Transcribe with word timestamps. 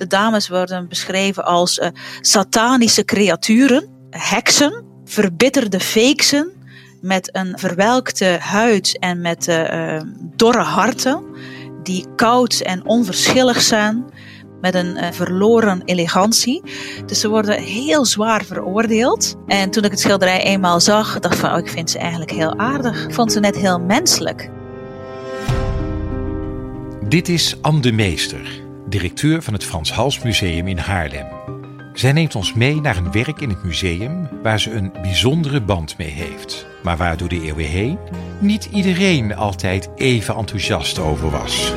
De 0.00 0.06
dames 0.06 0.48
worden 0.48 0.88
beschreven 0.88 1.44
als 1.44 1.78
uh, 1.78 1.88
satanische 2.20 3.04
creaturen, 3.04 3.88
heksen, 4.10 4.84
verbitterde 5.04 5.80
feeksen 5.80 6.50
met 7.00 7.36
een 7.36 7.58
verwelkte 7.58 8.36
huid 8.40 8.98
en 8.98 9.20
met 9.20 9.48
uh, 9.48 10.00
dorre 10.36 10.62
harten, 10.62 11.24
die 11.82 12.06
koud 12.16 12.60
en 12.60 12.86
onverschillig 12.86 13.60
zijn, 13.62 14.04
met 14.60 14.74
een 14.74 15.14
verloren 15.14 15.82
elegantie. 15.84 16.62
Dus 17.06 17.20
ze 17.20 17.28
worden 17.28 17.62
heel 17.62 18.04
zwaar 18.04 18.44
veroordeeld. 18.44 19.34
En 19.46 19.70
toen 19.70 19.84
ik 19.84 19.90
het 19.90 20.00
schilderij 20.00 20.42
eenmaal 20.42 20.80
zag, 20.80 21.18
dacht 21.18 21.34
ik 21.34 21.40
van, 21.40 21.52
oh, 21.52 21.58
ik 21.58 21.68
vind 21.68 21.90
ze 21.90 21.98
eigenlijk 21.98 22.30
heel 22.30 22.58
aardig. 22.58 23.04
Ik 23.04 23.14
vond 23.14 23.32
ze 23.32 23.40
net 23.40 23.56
heel 23.56 23.80
menselijk. 23.80 24.50
Dit 27.08 27.28
is 27.28 27.56
Anne 27.60 27.80
de 27.80 27.92
Meester, 27.92 28.60
directeur 28.90 29.42
van 29.42 29.52
het 29.52 29.64
Frans 29.64 29.92
Hals 29.92 30.22
Museum 30.22 30.68
in 30.68 30.78
Haarlem. 30.78 31.26
Zij 31.92 32.12
neemt 32.12 32.34
ons 32.34 32.54
mee 32.54 32.80
naar 32.80 32.96
een 32.96 33.12
werk 33.12 33.40
in 33.40 33.48
het 33.48 33.64
museum 33.64 34.28
waar 34.42 34.60
ze 34.60 34.70
een 34.70 34.92
bijzondere 35.02 35.60
band 35.60 35.98
mee 35.98 36.10
heeft, 36.10 36.66
maar 36.82 36.96
waar 36.96 37.16
door 37.16 37.28
de 37.28 37.42
eeuwen 37.42 37.64
heen 37.64 37.98
niet 38.38 38.68
iedereen 38.72 39.34
altijd 39.34 39.88
even 39.96 40.34
enthousiast 40.34 40.98
over 40.98 41.30
was. 41.30 41.72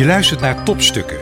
Je 0.00 0.06
luistert 0.06 0.40
naar 0.40 0.64
Topstukken, 0.64 1.18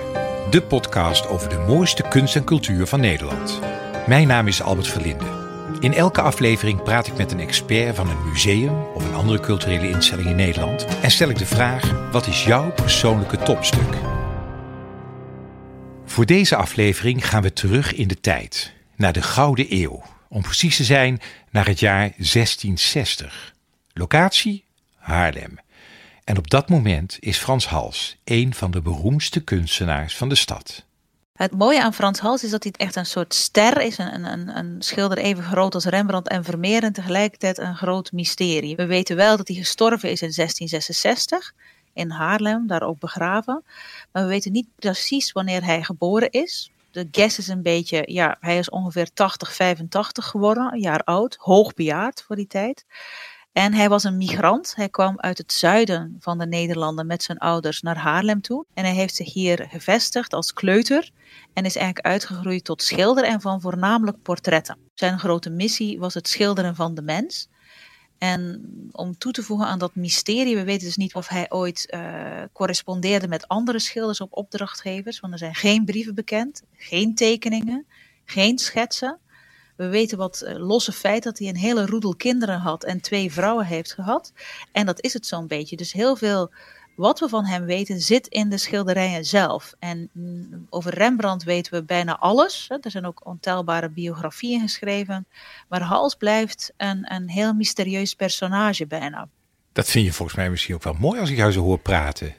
de 0.51 0.62
podcast 0.62 1.27
over 1.27 1.48
de 1.48 1.59
mooiste 1.59 2.03
kunst 2.09 2.37
en 2.37 2.45
cultuur 2.45 2.87
van 2.87 3.01
Nederland. 3.01 3.61
Mijn 4.07 4.27
naam 4.27 4.47
is 4.47 4.62
Albert 4.62 4.89
Verlinde. 4.89 5.25
In 5.81 5.93
elke 5.93 6.20
aflevering 6.20 6.83
praat 6.83 7.07
ik 7.07 7.17
met 7.17 7.33
een 7.33 7.41
expert 7.41 7.97
van 7.97 8.11
een 8.11 8.29
museum 8.29 8.83
of 8.95 9.05
een 9.05 9.15
andere 9.15 9.41
culturele 9.41 9.89
instelling 9.89 10.29
in 10.29 10.37
Nederland 10.37 10.87
en 11.03 11.11
stel 11.11 11.29
ik 11.29 11.39
de 11.39 11.47
vraag: 11.47 12.11
wat 12.12 12.27
is 12.27 12.45
jouw 12.45 12.73
persoonlijke 12.73 13.37
topstuk? 13.37 13.95
Voor 16.05 16.27
deze 16.27 16.57
aflevering 16.57 17.29
gaan 17.29 17.42
we 17.42 17.53
terug 17.53 17.95
in 17.95 18.09
de 18.09 18.20
tijd, 18.20 18.73
naar 18.97 19.13
de 19.13 19.23
Gouden 19.23 19.67
Eeuw. 19.69 20.03
Om 20.29 20.42
precies 20.42 20.77
te 20.77 20.85
zijn, 20.85 21.20
naar 21.51 21.67
het 21.67 21.81
jaar 21.81 22.13
1660. 22.17 23.55
Locatie? 23.92 24.65
Haarlem. 24.97 25.59
En 26.29 26.39
op 26.39 26.51
dat 26.51 26.69
moment 26.69 27.17
is 27.21 27.39
Frans 27.39 27.67
Hals 27.67 28.17
een 28.25 28.55
van 28.55 28.71
de 28.71 28.81
beroemdste 28.81 29.41
kunstenaars 29.41 30.17
van 30.17 30.29
de 30.29 30.35
stad. 30.35 30.85
Het 31.33 31.53
mooie 31.53 31.83
aan 31.83 31.95
Frans 31.95 32.19
Hals 32.19 32.45
is 32.45 32.51
dat 32.51 32.62
hij 32.62 32.73
echt 32.77 32.97
een 32.97 33.07
soort 33.07 33.35
ster 33.35 33.81
is. 33.81 33.98
Een, 33.98 34.25
een, 34.25 34.57
een 34.57 34.83
schilder 34.83 35.19
even 35.19 35.43
groot 35.43 35.75
als 35.75 35.85
Rembrandt 35.85 36.29
en 36.29 36.45
Vermeer. 36.45 36.83
En 36.83 36.93
tegelijkertijd 36.93 37.59
een 37.59 37.77
groot 37.77 38.12
mysterie. 38.12 38.77
We 38.77 38.87
weten 38.87 39.17
wel 39.17 39.37
dat 39.37 39.48
hij 39.48 39.57
gestorven 39.57 40.11
is 40.11 40.23
in 40.23 40.33
1666 40.35 41.55
in 41.93 42.11
Haarlem, 42.11 42.67
daar 42.67 42.83
ook 42.83 42.98
begraven. 42.98 43.65
Maar 44.13 44.23
we 44.23 44.29
weten 44.29 44.53
niet 44.53 44.69
precies 44.77 45.33
wanneer 45.33 45.65
hij 45.65 45.83
geboren 45.83 46.31
is. 46.31 46.70
De 46.91 47.09
guess 47.11 47.39
is 47.39 47.48
een 47.48 47.63
beetje, 47.63 48.03
ja, 48.07 48.37
hij 48.41 48.59
is 48.59 48.70
ongeveer 48.70 49.13
80, 49.13 49.55
85 49.55 50.27
geworden, 50.27 50.73
een 50.73 50.81
jaar 50.81 51.05
oud, 51.05 51.37
hoogbejaard 51.41 52.25
voor 52.27 52.37
die 52.37 52.47
tijd. 52.47 52.85
En 53.59 53.75
hij 53.75 53.89
was 53.89 54.05
een 54.05 54.17
migrant. 54.17 54.73
Hij 54.77 54.89
kwam 54.89 55.20
uit 55.20 55.39
het 55.39 55.53
zuiden 55.53 56.17
van 56.20 56.39
de 56.39 56.47
Nederlanden 56.47 57.06
met 57.06 57.23
zijn 57.23 57.39
ouders 57.39 57.83
naar 57.83 57.97
Haarlem 57.97 58.41
toe. 58.41 58.64
En 58.75 58.84
hij 58.84 58.95
heeft 58.95 59.14
zich 59.14 59.33
hier 59.33 59.67
gevestigd 59.70 60.33
als 60.33 60.53
kleuter 60.53 61.11
en 61.53 61.64
is 61.64 61.77
eigenlijk 61.77 62.07
uitgegroeid 62.07 62.64
tot 62.64 62.83
schilder 62.83 63.24
en 63.24 63.41
van 63.41 63.61
voornamelijk 63.61 64.23
portretten. 64.23 64.79
Zijn 64.95 65.19
grote 65.19 65.51
missie 65.51 65.98
was 65.98 66.14
het 66.14 66.29
schilderen 66.29 66.74
van 66.74 66.95
de 66.95 67.02
mens. 67.02 67.48
En 68.19 68.63
om 68.92 69.19
toe 69.19 69.33
te 69.33 69.42
voegen 69.42 69.67
aan 69.67 69.79
dat 69.79 69.95
mysterie, 69.95 70.57
we 70.57 70.64
weten 70.64 70.86
dus 70.86 70.96
niet 70.96 71.14
of 71.14 71.29
hij 71.29 71.46
ooit 71.48 71.86
uh, 71.95 72.42
correspondeerde 72.52 73.29
met 73.29 73.48
andere 73.48 73.79
schilders 73.79 74.20
op 74.20 74.36
opdrachtgevers, 74.36 75.20
want 75.20 75.33
er 75.33 75.39
zijn 75.39 75.55
geen 75.55 75.85
brieven 75.85 76.14
bekend, 76.14 76.63
geen 76.77 77.14
tekeningen, 77.14 77.86
geen 78.25 78.58
schetsen. 78.58 79.19
We 79.78 79.89
weten 79.89 80.18
wat 80.18 80.40
eh, 80.40 80.56
losse 80.56 80.92
feit 80.92 81.22
dat 81.22 81.39
hij 81.39 81.48
een 81.48 81.56
hele 81.56 81.86
roedel 81.86 82.16
kinderen 82.16 82.58
had 82.58 82.84
en 82.84 83.00
twee 83.00 83.33
vrouwen 83.33 83.66
heeft 83.66 83.92
gehad. 83.92 84.33
En 84.72 84.86
dat 84.86 85.02
is 85.02 85.12
het 85.12 85.27
zo'n 85.27 85.46
beetje. 85.46 85.77
Dus 85.77 85.92
heel 85.92 86.16
veel 86.16 86.52
wat 86.96 87.20
we 87.20 87.28
van 87.28 87.44
hem 87.44 87.64
weten 87.64 88.00
zit 88.00 88.27
in 88.27 88.48
de 88.48 88.58
schilderijen 88.58 89.24
zelf. 89.24 89.74
En 89.78 90.11
mm, 90.12 90.66
over 90.70 90.94
Rembrandt 90.94 91.44
weten 91.44 91.72
we 91.72 91.84
bijna 91.84 92.18
alles. 92.18 92.66
Er 92.80 92.90
zijn 92.90 93.06
ook 93.06 93.27
ontelbare 93.27 93.89
biografieën 93.90 94.61
geschreven. 94.61 95.27
Maar 95.68 95.83
Hals 95.83 96.14
blijft 96.14 96.72
een, 96.77 97.12
een 97.14 97.28
heel 97.28 97.52
mysterieus 97.52 98.14
personage 98.14 98.86
bijna. 98.86 99.28
Dat 99.72 99.89
vind 99.89 100.05
je 100.05 100.12
volgens 100.12 100.36
mij 100.36 100.50
misschien 100.50 100.74
ook 100.74 100.83
wel 100.83 100.96
mooi 100.98 101.20
als 101.20 101.30
ik 101.30 101.36
jou 101.36 101.52
zo 101.52 101.62
hoor 101.62 101.78
praten. 101.78 102.34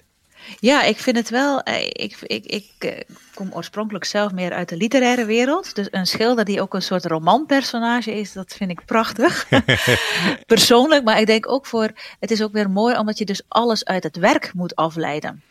Ja, 0.59 0.83
ik 0.83 0.97
vind 0.97 1.17
het 1.17 1.29
wel. 1.29 1.61
Eh, 1.61 1.85
ik, 1.85 2.17
ik, 2.21 2.45
ik 2.45 2.71
eh, 2.79 2.99
kom 3.33 3.49
oorspronkelijk 3.53 4.05
zelf 4.05 4.31
meer 4.31 4.53
uit 4.53 4.69
de 4.69 4.77
literaire 4.77 5.25
wereld. 5.25 5.75
Dus 5.75 5.87
een 5.91 6.07
schilder 6.07 6.45
die 6.45 6.61
ook 6.61 6.73
een 6.73 6.81
soort 6.81 7.05
romanpersonage 7.05 8.19
is, 8.19 8.33
dat 8.33 8.53
vind 8.53 8.71
ik 8.71 8.85
prachtig. 8.85 9.47
Persoonlijk, 10.45 11.03
maar 11.03 11.19
ik 11.19 11.25
denk 11.25 11.49
ook 11.49 11.65
voor. 11.65 11.91
Het 12.19 12.31
is 12.31 12.41
ook 12.41 12.51
weer 12.51 12.69
mooi 12.69 12.97
omdat 12.97 13.17
je 13.17 13.25
dus 13.25 13.41
alles 13.47 13.85
uit 13.85 14.03
het 14.03 14.17
werk 14.17 14.51
moet 14.53 14.75
afleiden. 14.75 15.43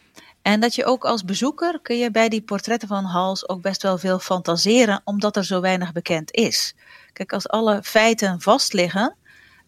En 0.43 0.61
dat 0.61 0.75
je 0.75 0.85
ook 0.85 1.05
als 1.05 1.25
bezoeker 1.25 1.79
kun 1.83 1.99
je 1.99 2.11
bij 2.11 2.29
die 2.29 2.43
portretten 2.43 2.89
van 2.89 3.05
Hals 3.05 3.49
ook 3.49 3.63
best 3.63 3.83
wel 3.83 3.99
veel 3.99 4.19
fantaseren, 4.19 5.01
omdat 5.05 5.37
er 5.37 5.45
zo 5.45 5.61
weinig 5.61 5.93
bekend 5.93 6.33
is. 6.33 6.75
Kijk, 7.13 7.33
als 7.33 7.49
alle 7.49 7.83
feiten 7.83 8.41
vastliggen, 8.41 9.17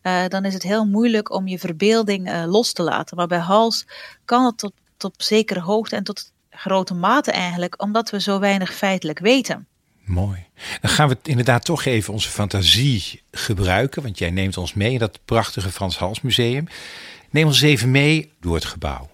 uh, 0.03 0.27
dan 0.29 0.45
is 0.45 0.55
het 0.55 0.63
heel 0.63 0.85
moeilijk 0.85 1.31
om 1.31 1.49
je 1.49 1.59
verbeelding 1.59 2.31
uh, 2.31 2.45
los 2.47 2.73
te 2.73 2.83
laten. 2.83 3.17
Maar 3.17 3.27
bij 3.27 3.39
Hals 3.39 3.87
kan 4.25 4.45
het 4.45 4.59
tot 4.59 4.73
tot 5.01 5.13
op 5.15 5.23
zekere 5.23 5.61
hoogte 5.61 5.97
en 5.97 6.05
tot 6.05 6.33
grote 6.51 6.95
mate 6.95 7.31
eigenlijk, 7.31 7.83
omdat 7.83 8.11
we 8.11 8.21
zo 8.21 8.39
weinig 8.39 8.75
feitelijk 8.75 9.19
weten. 9.19 9.67
Mooi. 10.05 10.47
Dan 10.81 10.91
gaan 10.91 11.09
we 11.09 11.17
inderdaad 11.23 11.65
toch 11.65 11.85
even 11.85 12.13
onze 12.13 12.29
fantasie 12.29 13.23
gebruiken, 13.31 14.03
want 14.03 14.19
jij 14.19 14.31
neemt 14.31 14.57
ons 14.57 14.75
mee 14.75 14.93
in 14.93 14.99
dat 14.99 15.19
prachtige 15.25 15.71
Frans 15.71 15.99
Hals 15.99 16.21
Museum. 16.21 16.67
Neem 17.31 17.47
ons 17.47 17.63
even 17.63 17.91
mee 17.91 18.33
door 18.41 18.55
het 18.55 18.65
gebouw. 18.65 19.09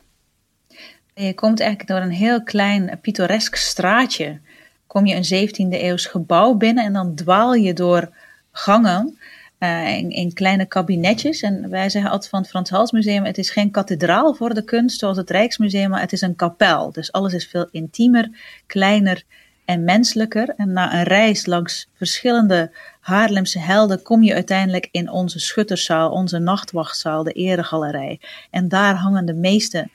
Je 1.15 1.35
komt 1.35 1.61
eigenlijk 1.61 1.91
door 1.91 2.01
een 2.01 2.17
heel 2.17 2.43
klein 2.43 2.99
pittoresk 3.03 3.55
straatje. 3.55 4.41
Kom 4.87 5.07
je 5.07 5.15
een 5.15 5.49
17e 5.49 5.83
eeuws 5.83 6.07
gebouw 6.07 6.55
binnen 6.55 6.85
en 6.85 6.93
dan 6.93 7.15
dwaal 7.15 7.55
je 7.55 7.73
door 7.73 8.11
gangen 8.53 9.19
in, 9.59 10.11
in, 10.11 10.33
kleine 10.33 10.67
kabinetjes. 10.67 11.41
En 11.41 11.71
wij 11.71 11.89
zeggen 11.91 12.11
altijd 12.11 12.31
van 12.31 12.41
het 12.41 12.49
Frans 12.49 12.71
Hals 12.71 12.91
Museum: 12.91 13.25
het 13.25 13.39
is 13.39 13.51
geen 13.51 13.71
kathedraal 13.71 14.35
voor 14.35 14.55
de 14.55 14.65
kunst 14.65 14.99
zoals 14.99 15.17
het 15.17 15.31
Rijksmuseum, 15.31 15.91
maar 15.91 16.01
het 16.01 16.13
is 16.13 16.21
een 16.21 16.37
kapel. 16.37 16.93
Dus 16.93 17.13
alles 17.13 17.33
is 17.33 17.47
veel 17.47 17.69
intiemer, 17.71 18.31
kleiner 18.67 19.23
en 19.65 19.85
menselijker. 19.85 20.55
En 20.57 20.73
na 20.73 20.95
een 20.95 21.03
reis 21.03 21.47
langs 21.47 21.89
verschillende 21.95 22.71
Haarlemse 23.01 23.59
helden 23.59 24.03
kom 24.03 24.23
je 24.23 24.35
uiteindelijk 24.35 24.89
in 24.91 25.11
onze 25.11 25.39
schutterszaal, 25.39 26.11
onze 26.11 26.39
nachtwachtzaal, 26.39 27.23
de 27.23 27.33
eregalerij. 27.33 28.21
En 28.51 28.69
daar 28.69 28.95
hangen 28.95 29.27
de 29.27 29.35
meeste 29.35 29.89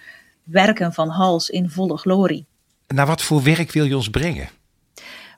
werken 0.43 0.93
van 0.93 1.09
Hals 1.09 1.49
in 1.49 1.69
volle 1.69 1.97
glorie. 1.97 2.45
Naar 2.87 3.07
wat 3.07 3.21
voor 3.21 3.43
werk 3.43 3.71
wil 3.71 3.85
je 3.85 3.95
ons 3.95 4.09
brengen? 4.09 4.49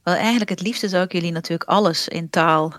Wel, 0.03 0.15
eigenlijk 0.15 0.49
het 0.49 0.61
liefste 0.61 0.89
zou 0.89 1.03
ik 1.03 1.11
jullie 1.11 1.31
natuurlijk 1.31 1.69
alles 1.69 2.07
in 2.07 2.29
taal. 2.29 2.73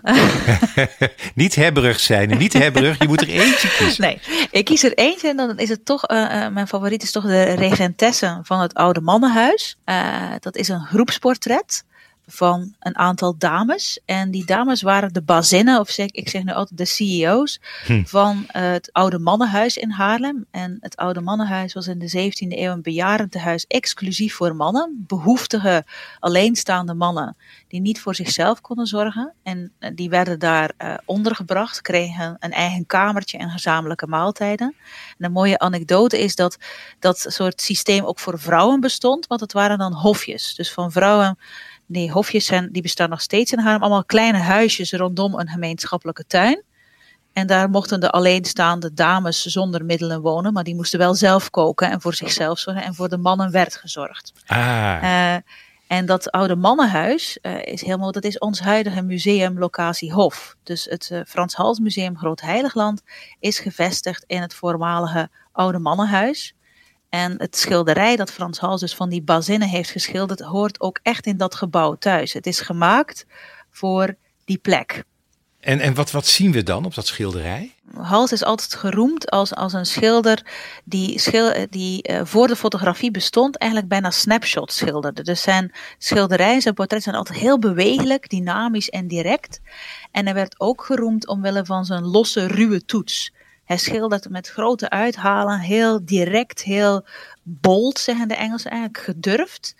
niet 1.35 1.55
hebberig 1.55 1.99
zijn, 1.99 2.37
niet 2.37 2.53
hebberig. 2.53 2.99
Je 2.99 3.07
moet 3.07 3.21
er 3.21 3.29
eentje 3.29 3.75
kiezen. 3.77 4.01
Nee, 4.01 4.19
ik 4.51 4.65
kies 4.65 4.83
er 4.83 4.93
eentje 4.93 5.29
en 5.29 5.37
dan 5.37 5.57
is 5.57 5.69
het 5.69 5.85
toch, 5.85 6.09
uh, 6.09 6.47
mijn 6.47 6.67
favoriet 6.67 7.03
is 7.03 7.11
toch 7.11 7.23
de 7.23 7.43
regentesse 7.43 8.39
van 8.43 8.61
het 8.61 8.73
oude 8.73 9.01
mannenhuis. 9.01 9.77
Uh, 9.85 10.31
dat 10.39 10.55
is 10.55 10.67
een 10.67 10.85
groepsportret 10.85 11.83
van 12.27 12.75
een 12.79 12.97
aantal 12.97 13.37
dames. 13.37 13.99
En 14.05 14.31
die 14.31 14.45
dames 14.45 14.81
waren 14.81 15.13
de 15.13 15.21
bazinnen, 15.21 15.79
of 15.79 15.89
zeg, 15.89 16.07
ik 16.11 16.29
zeg 16.29 16.43
nu 16.43 16.51
altijd 16.51 16.77
de 16.77 16.85
CEO's, 16.85 17.59
hm. 17.85 18.03
van 18.03 18.43
het 18.47 18.89
Oude 18.91 19.19
Mannenhuis 19.19 19.77
in 19.77 19.89
Haarlem. 19.89 20.45
En 20.51 20.77
het 20.79 20.95
Oude 20.95 21.21
Mannenhuis 21.21 21.73
was 21.73 21.87
in 21.87 21.99
de 21.99 22.31
17e 22.31 22.57
eeuw 22.57 22.71
een 22.71 22.81
bejaardentehuis 22.81 23.65
exclusief 23.67 24.35
voor 24.35 24.55
mannen. 24.55 25.03
Behoeftige, 25.07 25.85
alleenstaande 26.19 26.93
mannen 26.93 27.35
die 27.67 27.81
niet 27.81 27.99
voor 27.99 28.15
zichzelf 28.15 28.61
konden 28.61 28.87
zorgen. 28.87 29.33
En 29.43 29.71
eh, 29.79 29.91
die 29.95 30.09
werden 30.09 30.39
daar 30.39 30.71
uh, 30.77 30.93
ondergebracht, 31.05 31.81
kregen 31.81 32.37
een 32.39 32.51
eigen 32.51 32.85
kamertje 32.85 33.37
en 33.37 33.49
gezamenlijke 33.49 34.07
maaltijden. 34.07 34.75
En 35.17 35.25
een 35.25 35.31
mooie 35.31 35.59
anekdote 35.59 36.19
is 36.19 36.35
dat 36.35 36.57
dat 36.99 37.25
soort 37.27 37.61
systeem 37.61 38.03
ook 38.03 38.19
voor 38.19 38.39
vrouwen 38.39 38.79
bestond, 38.79 39.27
want 39.27 39.41
het 39.41 39.53
waren 39.53 39.77
dan 39.77 39.93
hofjes. 39.93 40.55
Dus 40.55 40.73
van 40.73 40.91
vrouwen 40.91 41.37
die 41.85 42.11
hofjes 42.11 42.45
zijn, 42.45 42.69
die 42.71 42.81
bestaan 42.81 43.09
nog 43.09 43.21
steeds 43.21 43.51
in 43.51 43.59
Haarlem. 43.59 43.81
Allemaal 43.81 44.05
kleine 44.05 44.37
huisjes 44.37 44.91
rondom 44.91 45.39
een 45.39 45.47
gemeenschappelijke 45.47 46.25
tuin. 46.27 46.63
En 47.33 47.47
daar 47.47 47.69
mochten 47.69 47.99
de 47.99 48.09
alleenstaande 48.09 48.93
dames 48.93 49.45
zonder 49.45 49.85
middelen 49.85 50.21
wonen, 50.21 50.53
maar 50.53 50.63
die 50.63 50.75
moesten 50.75 50.99
wel 50.99 51.15
zelf 51.15 51.49
koken 51.49 51.89
en 51.91 52.01
voor 52.01 52.13
zichzelf 52.13 52.59
zorgen. 52.59 52.83
En 52.83 52.95
voor 52.95 53.09
de 53.09 53.17
mannen 53.17 53.51
werd 53.51 53.75
gezorgd. 53.75 54.33
Ah. 54.45 54.97
Uh, 55.03 55.35
en 55.87 56.05
dat 56.05 56.31
oude 56.31 56.55
mannenhuis 56.55 57.37
uh, 57.41 57.65
is 57.65 57.81
helemaal, 57.81 58.11
dat 58.11 58.23
is 58.23 58.37
ons 58.37 58.59
huidige 58.59 59.01
museum 59.01 59.59
locatie 59.59 60.13
Hof. 60.13 60.55
Dus 60.63 60.85
het 60.85 61.09
uh, 61.11 61.19
Frans 61.27 61.55
Hals 61.55 61.79
Museum 61.79 62.17
Groot 62.17 62.41
Heiligland 62.41 63.01
is 63.39 63.59
gevestigd 63.59 64.23
in 64.27 64.41
het 64.41 64.53
voormalige 64.53 65.29
oude 65.51 65.79
mannenhuis. 65.79 66.55
En 67.15 67.35
het 67.37 67.57
schilderij 67.57 68.15
dat 68.15 68.31
Frans 68.31 68.59
Hals 68.59 68.79
dus 68.79 68.95
van 68.95 69.09
die 69.09 69.21
bazinnen 69.21 69.67
heeft 69.67 69.89
geschilderd, 69.89 70.39
hoort 70.39 70.81
ook 70.81 70.99
echt 71.03 71.25
in 71.25 71.37
dat 71.37 71.55
gebouw 71.55 71.95
thuis. 71.95 72.33
Het 72.33 72.47
is 72.47 72.59
gemaakt 72.59 73.25
voor 73.69 74.15
die 74.45 74.57
plek. 74.57 75.03
En, 75.59 75.79
en 75.79 75.93
wat, 75.93 76.11
wat 76.11 76.27
zien 76.27 76.51
we 76.51 76.63
dan 76.63 76.85
op 76.85 76.95
dat 76.95 77.07
schilderij? 77.07 77.73
Hals 77.97 78.31
is 78.31 78.43
altijd 78.43 78.75
geroemd 78.75 79.29
als, 79.29 79.53
als 79.55 79.73
een 79.73 79.85
schilder 79.85 80.45
die, 80.83 81.19
schil, 81.19 81.67
die 81.69 82.09
uh, 82.09 82.21
voor 82.23 82.47
de 82.47 82.55
fotografie 82.55 83.11
bestond, 83.11 83.57
eigenlijk 83.57 83.91
bijna 83.91 84.11
snapshots 84.11 84.77
schilderde. 84.77 85.21
Dus 85.21 85.41
zijn 85.41 85.71
schilderijen, 85.97 86.61
zijn 86.61 86.73
portretten 86.73 87.11
zijn 87.11 87.21
altijd 87.23 87.39
heel 87.39 87.59
bewegelijk, 87.59 88.29
dynamisch 88.29 88.89
en 88.89 89.07
direct. 89.07 89.61
En 90.11 90.25
hij 90.25 90.33
werd 90.33 90.59
ook 90.59 90.83
geroemd 90.83 91.27
omwille 91.27 91.65
van 91.65 91.85
zijn 91.85 92.03
losse, 92.03 92.47
ruwe 92.47 92.85
toets. 92.85 93.33
Hij 93.65 93.77
schildert 93.77 94.29
met 94.29 94.47
grote 94.47 94.89
uithalen, 94.89 95.59
heel 95.59 96.05
direct, 96.05 96.63
heel 96.63 97.05
bold, 97.43 97.99
zeggen 97.99 98.27
de 98.27 98.35
Engelsen 98.35 98.71
eigenlijk, 98.71 99.03
gedurfd. 99.03 99.75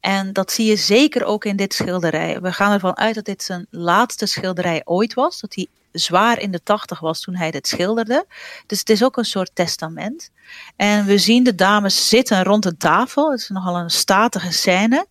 En 0.00 0.32
dat 0.32 0.52
zie 0.52 0.66
je 0.66 0.76
zeker 0.76 1.24
ook 1.24 1.44
in 1.44 1.56
dit 1.56 1.74
schilderij. 1.74 2.40
We 2.40 2.52
gaan 2.52 2.72
ervan 2.72 2.96
uit 2.96 3.14
dat 3.14 3.24
dit 3.24 3.42
zijn 3.42 3.66
laatste 3.70 4.26
schilderij 4.26 4.82
ooit 4.84 5.14
was. 5.14 5.40
Dat 5.40 5.54
hij 5.54 5.66
zwaar 5.92 6.40
in 6.40 6.50
de 6.50 6.62
tachtig 6.62 7.00
was 7.00 7.20
toen 7.20 7.36
hij 7.36 7.50
dit 7.50 7.68
schilderde. 7.68 8.26
Dus 8.66 8.78
het 8.78 8.90
is 8.90 9.04
ook 9.04 9.16
een 9.16 9.24
soort 9.24 9.50
testament. 9.54 10.30
En 10.76 11.04
we 11.04 11.18
zien 11.18 11.44
de 11.44 11.54
dames 11.54 12.08
zitten 12.08 12.44
rond 12.44 12.64
een 12.64 12.76
tafel. 12.76 13.30
Het 13.30 13.40
is 13.40 13.48
nogal 13.48 13.76
een 13.76 13.90
statige 13.90 14.52
scène. 14.52 15.06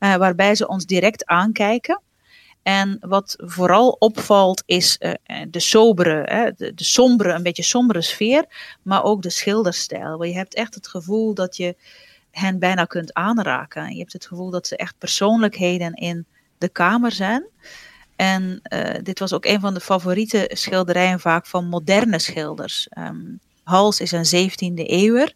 Uh, 0.00 0.14
waarbij 0.14 0.54
ze 0.54 0.68
ons 0.68 0.86
direct 0.86 1.26
aankijken. 1.26 2.00
En 2.64 2.96
wat 3.00 3.34
vooral 3.38 3.96
opvalt 3.98 4.62
is 4.66 4.98
uh, 5.00 5.12
de 5.48 5.60
sobere, 5.60 6.30
uh, 6.32 6.68
de, 6.74 6.84
sombere, 6.84 7.32
een 7.32 7.42
beetje 7.42 7.62
sombere 7.62 8.02
sfeer. 8.02 8.44
Maar 8.82 9.04
ook 9.04 9.22
de 9.22 9.30
schilderstijl. 9.30 10.18
Want 10.18 10.30
je 10.30 10.36
hebt 10.36 10.54
echt 10.54 10.74
het 10.74 10.88
gevoel 10.88 11.34
dat 11.34 11.56
je 11.56 11.76
hen 12.30 12.58
bijna 12.58 12.84
kunt 12.84 13.12
aanraken. 13.12 13.92
Je 13.92 13.98
hebt 13.98 14.12
het 14.12 14.26
gevoel 14.26 14.50
dat 14.50 14.66
ze 14.66 14.76
echt 14.76 14.98
persoonlijkheden 14.98 15.94
in 15.94 16.26
de 16.58 16.68
kamer 16.68 17.12
zijn. 17.12 17.44
En 18.16 18.60
uh, 18.72 18.94
dit 19.02 19.18
was 19.18 19.32
ook 19.32 19.44
een 19.44 19.60
van 19.60 19.74
de 19.74 19.80
favoriete 19.80 20.50
schilderijen 20.52 21.20
vaak 21.20 21.46
van 21.46 21.68
moderne 21.68 22.18
schilders. 22.18 22.88
Um, 22.98 23.40
Hals 23.62 24.00
is 24.00 24.12
een 24.12 24.50
17e 24.50 24.74
eeuwer, 24.74 25.34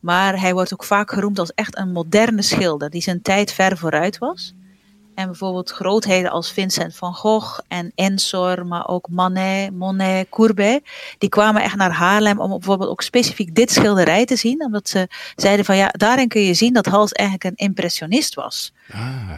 maar 0.00 0.40
hij 0.40 0.52
wordt 0.52 0.72
ook 0.72 0.84
vaak 0.84 1.10
geroemd 1.12 1.38
als 1.38 1.52
echt 1.54 1.78
een 1.78 1.92
moderne 1.92 2.42
schilder 2.42 2.90
die 2.90 3.02
zijn 3.02 3.22
tijd 3.22 3.52
ver 3.52 3.76
vooruit 3.76 4.18
was. 4.18 4.54
En 5.18 5.26
bijvoorbeeld 5.26 5.70
grootheden 5.70 6.30
als 6.30 6.52
Vincent 6.52 6.96
van 6.96 7.14
Gogh 7.14 7.60
en 7.68 7.92
Ensor, 7.94 8.66
maar 8.66 8.88
ook 8.88 9.08
Manet, 9.10 9.74
Monet, 9.74 10.28
Courbet, 10.28 10.82
die 11.18 11.28
kwamen 11.28 11.62
echt 11.62 11.76
naar 11.76 11.90
Haarlem 11.90 12.40
om 12.40 12.48
bijvoorbeeld 12.48 12.90
ook 12.90 13.02
specifiek 13.02 13.54
dit 13.54 13.70
schilderij 13.70 14.24
te 14.24 14.36
zien. 14.36 14.64
Omdat 14.64 14.88
ze 14.88 15.08
zeiden 15.36 15.64
van 15.64 15.76
ja, 15.76 15.88
daarin 15.88 16.28
kun 16.28 16.40
je 16.40 16.54
zien 16.54 16.72
dat 16.72 16.86
Hals 16.86 17.12
eigenlijk 17.12 17.50
een 17.50 17.66
impressionist 17.66 18.34
was. 18.34 18.72
Ah. 18.92 19.30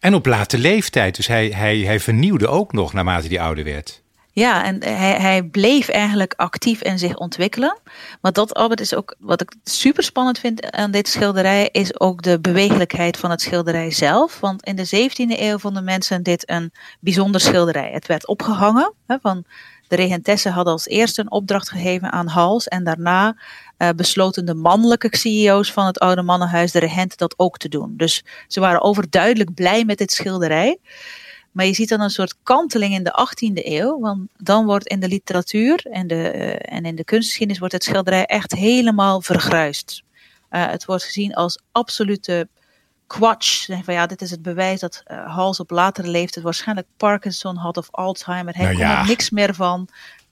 En 0.00 0.14
op 0.14 0.26
late 0.26 0.58
leeftijd, 0.58 1.16
dus 1.16 1.26
hij, 1.26 1.48
hij, 1.48 1.78
hij 1.78 2.00
vernieuwde 2.00 2.48
ook 2.48 2.72
nog 2.72 2.92
naarmate 2.92 3.28
hij 3.28 3.40
ouder 3.40 3.64
werd. 3.64 4.02
Ja, 4.38 4.64
en 4.64 4.84
hij, 4.84 5.16
hij 5.20 5.42
bleef 5.42 5.88
eigenlijk 5.88 6.34
actief 6.36 6.80
en 6.80 6.98
zich 6.98 7.16
ontwikkelen. 7.16 7.78
Maar 8.20 8.32
dat, 8.32 8.54
Albert, 8.54 8.80
is 8.80 8.94
ook 8.94 9.14
wat 9.18 9.40
ik 9.40 9.54
super 9.64 10.02
spannend 10.02 10.38
vind 10.38 10.70
aan 10.70 10.90
dit 10.90 11.08
schilderij, 11.08 11.68
is 11.72 12.00
ook 12.00 12.22
de 12.22 12.40
bewegelijkheid 12.40 13.16
van 13.16 13.30
het 13.30 13.40
schilderij 13.40 13.90
zelf. 13.90 14.40
Want 14.40 14.64
in 14.64 14.76
de 14.76 14.86
17e 14.86 15.40
eeuw 15.40 15.58
vonden 15.58 15.84
mensen 15.84 16.22
dit 16.22 16.50
een 16.50 16.72
bijzonder 17.00 17.40
schilderij. 17.40 17.90
Het 17.92 18.06
werd 18.06 18.26
opgehangen. 18.26 18.94
Hè, 19.06 19.16
van 19.22 19.44
de 19.88 19.96
regentessen 19.96 20.52
hadden 20.52 20.72
als 20.72 20.86
eerste 20.86 21.20
een 21.20 21.30
opdracht 21.30 21.70
gegeven 21.70 22.12
aan 22.12 22.26
Hals. 22.26 22.68
En 22.68 22.84
daarna 22.84 23.36
uh, 23.78 23.88
besloten 23.96 24.44
de 24.44 24.54
mannelijke 24.54 25.16
CEO's 25.16 25.72
van 25.72 25.86
het 25.86 25.98
oude 25.98 26.22
mannenhuis, 26.22 26.72
de 26.72 26.78
regenten, 26.78 27.18
dat 27.18 27.34
ook 27.36 27.56
te 27.56 27.68
doen. 27.68 27.94
Dus 27.96 28.24
ze 28.46 28.60
waren 28.60 28.82
overduidelijk 28.82 29.54
blij 29.54 29.84
met 29.84 29.98
dit 29.98 30.12
schilderij. 30.12 30.78
Maar 31.52 31.66
je 31.66 31.74
ziet 31.74 31.88
dan 31.88 32.00
een 32.00 32.10
soort 32.10 32.34
kanteling 32.42 32.94
in 32.94 33.04
de 33.04 33.26
18e 33.26 33.66
eeuw. 33.66 34.00
Want 34.00 34.20
dan 34.36 34.66
wordt 34.66 34.86
in 34.86 35.00
de 35.00 35.08
literatuur 35.08 35.86
en, 35.90 36.06
de, 36.06 36.32
uh, 36.34 36.74
en 36.76 36.84
in 36.84 36.96
de 36.96 37.04
kunstgeschiedenis 37.04 37.58
wordt 37.58 37.74
het 37.74 37.84
schilderij 37.84 38.24
echt 38.24 38.52
helemaal 38.52 39.20
vergruist. 39.20 40.02
Uh, 40.50 40.66
het 40.66 40.84
wordt 40.84 41.04
gezien 41.04 41.34
als 41.34 41.60
absolute 41.72 42.48
kwatsch. 43.06 43.70
Van 43.82 43.94
ja, 43.94 44.06
dit 44.06 44.22
is 44.22 44.30
het 44.30 44.42
bewijs 44.42 44.80
dat 44.80 45.02
uh, 45.06 45.34
Hals 45.34 45.60
op 45.60 45.70
latere 45.70 46.08
leeftijd 46.08 46.44
waarschijnlijk 46.44 46.86
Parkinson 46.96 47.56
had 47.56 47.76
of 47.76 47.88
Alzheimer. 47.90 48.54
Hij 48.54 48.64
Nou 48.64 48.76
kon 48.76 48.86
ja. 48.86 49.00
er 49.00 49.06
niks 49.06 49.30
meer 49.30 49.54
van. 49.54 49.88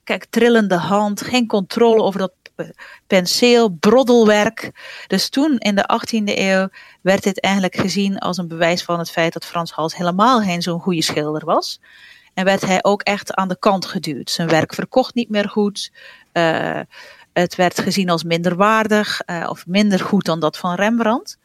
Kijk, 0.07 0.25
trillende 0.25 0.75
hand, 0.75 1.21
geen 1.21 1.47
controle 1.47 2.01
over 2.01 2.19
dat 2.19 2.33
penseel, 3.07 3.69
broddelwerk. 3.69 4.71
Dus 5.07 5.29
toen 5.29 5.57
in 5.57 5.75
de 5.75 5.99
18e 6.01 6.23
eeuw 6.23 6.67
werd 7.01 7.23
dit 7.23 7.41
eigenlijk 7.41 7.75
gezien 7.75 8.17
als 8.17 8.37
een 8.37 8.47
bewijs 8.47 8.83
van 8.83 8.99
het 8.99 9.11
feit 9.11 9.33
dat 9.33 9.45
Frans 9.45 9.71
Hals 9.71 9.95
helemaal 9.95 10.41
geen 10.41 10.61
zo'n 10.61 10.79
goede 10.79 11.01
schilder 11.01 11.45
was. 11.45 11.79
En 12.33 12.45
werd 12.45 12.65
hij 12.65 12.83
ook 12.83 13.01
echt 13.01 13.33
aan 13.33 13.47
de 13.47 13.59
kant 13.59 13.85
geduwd. 13.85 14.29
Zijn 14.29 14.47
werk 14.47 14.73
verkocht 14.73 15.15
niet 15.15 15.29
meer 15.29 15.49
goed. 15.49 15.91
Uh, 16.33 16.79
het 17.33 17.55
werd 17.55 17.79
gezien 17.79 18.09
als 18.09 18.23
minder 18.23 18.55
waardig 18.55 19.21
uh, 19.25 19.47
of 19.49 19.65
minder 19.65 19.99
goed 19.99 20.25
dan 20.25 20.39
dat 20.39 20.57
van 20.57 20.75
Rembrandt. 20.75 21.37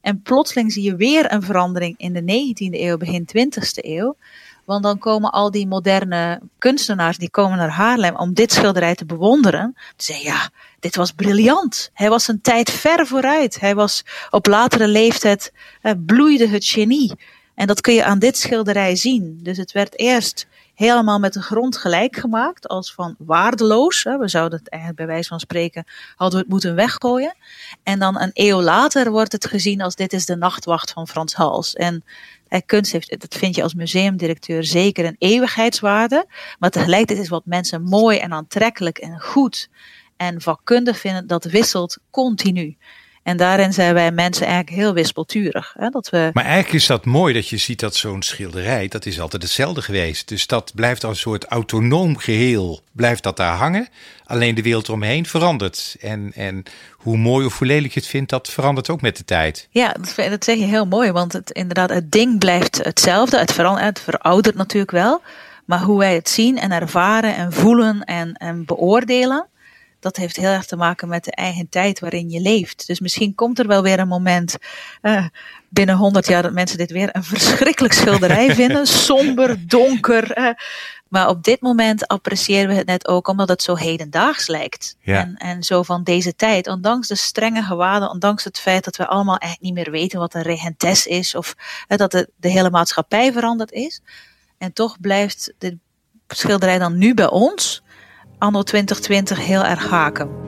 En 0.00 0.22
plotseling 0.22 0.72
zie 0.72 0.82
je 0.82 0.96
weer 0.96 1.32
een 1.32 1.42
verandering 1.42 1.94
in 1.98 2.12
de 2.12 2.20
19e 2.20 2.80
eeuw, 2.80 2.96
begin 2.96 3.28
20e 3.36 3.84
eeuw. 3.84 4.16
Want 4.64 4.82
dan 4.82 4.98
komen 4.98 5.30
al 5.30 5.50
die 5.50 5.66
moderne 5.66 6.40
kunstenaars, 6.58 7.18
die 7.18 7.30
komen 7.30 7.58
naar 7.58 7.68
Haarlem 7.68 8.16
om 8.16 8.34
dit 8.34 8.52
schilderij 8.52 8.94
te 8.94 9.04
bewonderen. 9.04 9.74
Ze 9.76 10.12
zeggen, 10.12 10.24
ja, 10.24 10.50
dit 10.80 10.96
was 10.96 11.12
briljant. 11.12 11.90
Hij 11.92 12.08
was 12.08 12.28
een 12.28 12.40
tijd 12.40 12.70
ver 12.70 13.06
vooruit. 13.06 13.60
Hij 13.60 13.74
was 13.74 14.04
op 14.30 14.46
latere 14.46 14.88
leeftijd, 14.88 15.52
uh, 15.82 15.92
bloeide 16.06 16.48
het 16.48 16.64
genie. 16.64 17.12
En 17.54 17.66
dat 17.66 17.80
kun 17.80 17.94
je 17.94 18.04
aan 18.04 18.18
dit 18.18 18.36
schilderij 18.36 18.96
zien. 18.96 19.38
Dus 19.42 19.56
het 19.56 19.72
werd 19.72 19.98
eerst 19.98 20.46
helemaal 20.74 21.18
met 21.18 21.32
de 21.32 21.42
grond 21.42 21.76
gelijk 21.76 22.16
gemaakt, 22.16 22.68
als 22.68 22.94
van 22.94 23.14
waardeloos. 23.18 24.02
We 24.02 24.28
zouden 24.28 24.58
het 24.58 24.68
eigenlijk 24.68 25.00
bij 25.02 25.12
wijze 25.12 25.28
van 25.28 25.40
spreken, 25.40 25.84
hadden 26.16 26.38
we 26.38 26.44
het 26.44 26.52
moeten 26.52 26.74
weggooien. 26.74 27.34
En 27.82 27.98
dan 27.98 28.20
een 28.20 28.30
eeuw 28.32 28.62
later 28.62 29.10
wordt 29.10 29.32
het 29.32 29.46
gezien 29.46 29.80
als 29.80 29.94
dit 29.94 30.12
is 30.12 30.26
de 30.26 30.36
nachtwacht 30.36 30.90
van 30.90 31.08
Frans 31.08 31.34
Hals. 31.34 31.74
En 31.74 32.04
eh, 32.54 32.60
kunst 32.66 32.92
heeft, 32.92 33.20
dat 33.20 33.34
vind 33.34 33.54
je 33.54 33.62
als 33.62 33.74
museumdirecteur 33.74 34.64
zeker 34.64 35.04
een 35.04 35.16
eeuwigheidswaarde. 35.18 36.26
Maar 36.58 36.70
tegelijkertijd 36.70 37.18
is 37.18 37.28
wat 37.28 37.46
mensen 37.46 37.82
mooi 37.82 38.18
en 38.18 38.32
aantrekkelijk 38.32 38.98
en 38.98 39.20
goed 39.20 39.68
en 40.16 40.40
vakkundig 40.40 40.98
vinden, 40.98 41.26
dat 41.26 41.44
wisselt 41.44 41.98
continu. 42.10 42.76
En 43.24 43.36
daarin 43.36 43.72
zijn 43.72 43.94
wij 43.94 44.10
mensen 44.10 44.46
eigenlijk 44.46 44.76
heel 44.76 44.94
wispelturig. 44.94 45.74
Hè? 45.78 45.88
Dat 45.88 46.08
we... 46.08 46.30
Maar 46.32 46.44
eigenlijk 46.44 46.74
is 46.74 46.86
dat 46.86 47.04
mooi 47.04 47.34
dat 47.34 47.48
je 47.48 47.56
ziet 47.56 47.80
dat 47.80 47.94
zo'n 47.94 48.22
schilderij, 48.22 48.88
dat 48.88 49.06
is 49.06 49.20
altijd 49.20 49.42
hetzelfde 49.42 49.82
geweest. 49.82 50.28
Dus 50.28 50.46
dat 50.46 50.72
blijft 50.74 51.04
als 51.04 51.12
een 51.12 51.20
soort 51.20 51.44
autonoom 51.44 52.16
geheel, 52.16 52.80
blijft 52.92 53.22
dat 53.22 53.36
daar 53.36 53.56
hangen. 53.56 53.88
Alleen 54.24 54.54
de 54.54 54.62
wereld 54.62 54.88
eromheen 54.88 55.26
verandert. 55.26 55.96
En, 56.00 56.32
en 56.34 56.62
hoe 56.92 57.16
mooi 57.16 57.46
of 57.46 57.58
hoe 57.58 57.66
lelijk 57.66 57.94
je 57.94 58.00
het 58.00 58.08
vindt, 58.08 58.30
dat 58.30 58.48
verandert 58.48 58.90
ook 58.90 59.00
met 59.00 59.16
de 59.16 59.24
tijd. 59.24 59.68
Ja, 59.70 59.92
dat, 59.92 60.30
dat 60.30 60.44
zeg 60.44 60.56
je 60.56 60.64
heel 60.64 60.86
mooi. 60.86 61.12
Want 61.12 61.32
het, 61.32 61.50
inderdaad, 61.50 61.90
het 61.90 62.12
ding 62.12 62.38
blijft 62.38 62.84
hetzelfde. 62.84 63.38
Het, 63.38 63.52
verandert, 63.52 63.84
het 63.84 64.00
veroudert 64.00 64.56
natuurlijk 64.56 64.92
wel. 64.92 65.22
Maar 65.64 65.80
hoe 65.80 65.98
wij 65.98 66.14
het 66.14 66.28
zien 66.28 66.58
en 66.58 66.72
ervaren 66.72 67.36
en 67.36 67.52
voelen 67.52 68.04
en, 68.04 68.32
en 68.32 68.64
beoordelen 68.64 69.46
dat 70.04 70.16
heeft 70.16 70.36
heel 70.36 70.50
erg 70.50 70.66
te 70.66 70.76
maken 70.76 71.08
met 71.08 71.24
de 71.24 71.30
eigen 71.30 71.68
tijd 71.68 72.00
waarin 72.00 72.30
je 72.30 72.40
leeft. 72.40 72.86
Dus 72.86 73.00
misschien 73.00 73.34
komt 73.34 73.58
er 73.58 73.66
wel 73.66 73.82
weer 73.82 73.98
een 73.98 74.08
moment 74.08 74.56
uh, 75.02 75.26
binnen 75.68 75.96
100 75.96 76.26
jaar 76.26 76.42
dat 76.42 76.52
mensen 76.52 76.78
dit 76.78 76.90
weer 76.90 77.08
een 77.12 77.24
verschrikkelijk 77.34 77.94
schilderij 77.94 78.54
vinden. 78.54 78.86
Somber, 79.08 79.68
donker. 79.68 80.38
Uh, 80.38 80.50
maar 81.08 81.28
op 81.28 81.44
dit 81.44 81.60
moment 81.60 82.06
appreciëren 82.06 82.68
we 82.68 82.74
het 82.74 82.86
net 82.86 83.08
ook 83.08 83.28
omdat 83.28 83.48
het 83.48 83.62
zo 83.62 83.74
hedendaags 83.76 84.46
lijkt. 84.46 84.96
Ja. 85.00 85.20
En, 85.20 85.36
en 85.36 85.62
zo 85.62 85.82
van 85.82 86.02
deze 86.02 86.34
tijd. 86.36 86.68
Ondanks 86.68 87.08
de 87.08 87.16
strenge 87.16 87.62
gewaden, 87.62 88.10
ondanks 88.10 88.44
het 88.44 88.58
feit 88.58 88.84
dat 88.84 88.96
we 88.96 89.06
allemaal 89.06 89.38
eigenlijk 89.38 89.74
niet 89.74 89.84
meer 89.84 90.00
weten 90.00 90.18
wat 90.18 90.34
een 90.34 90.42
regentes 90.42 91.06
is. 91.06 91.34
Of 91.34 91.54
uh, 91.88 91.98
dat 91.98 92.10
de, 92.10 92.30
de 92.36 92.48
hele 92.48 92.70
maatschappij 92.70 93.32
veranderd 93.32 93.72
is. 93.72 94.00
En 94.58 94.72
toch 94.72 95.00
blijft 95.00 95.52
dit 95.58 95.74
schilderij 96.28 96.78
dan 96.78 96.98
nu 96.98 97.14
bij 97.14 97.30
ons 97.30 97.83
anno 98.38 98.62
2020 98.62 99.46
heel 99.46 99.64
erg 99.64 99.88
haken. 99.88 100.44